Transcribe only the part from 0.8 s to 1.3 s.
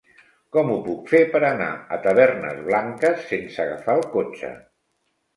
puc fer